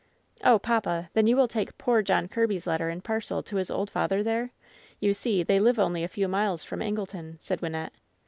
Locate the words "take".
1.47-1.77